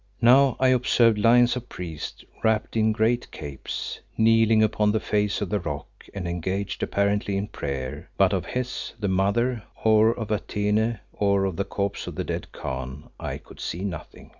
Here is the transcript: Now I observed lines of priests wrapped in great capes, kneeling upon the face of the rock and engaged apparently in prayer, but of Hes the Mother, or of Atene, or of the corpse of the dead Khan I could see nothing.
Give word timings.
Now 0.19 0.57
I 0.59 0.69
observed 0.69 1.19
lines 1.19 1.55
of 1.55 1.69
priests 1.69 2.25
wrapped 2.43 2.75
in 2.75 2.91
great 2.91 3.29
capes, 3.29 3.99
kneeling 4.17 4.63
upon 4.63 4.91
the 4.91 4.99
face 4.99 5.41
of 5.41 5.49
the 5.49 5.59
rock 5.59 5.85
and 6.11 6.27
engaged 6.27 6.81
apparently 6.81 7.37
in 7.37 7.47
prayer, 7.49 8.09
but 8.17 8.33
of 8.33 8.47
Hes 8.47 8.93
the 8.99 9.07
Mother, 9.07 9.61
or 9.83 10.09
of 10.17 10.31
Atene, 10.31 10.97
or 11.13 11.45
of 11.45 11.55
the 11.55 11.65
corpse 11.65 12.07
of 12.07 12.15
the 12.15 12.23
dead 12.23 12.51
Khan 12.51 13.11
I 13.19 13.37
could 13.37 13.59
see 13.59 13.81
nothing. 13.83 14.29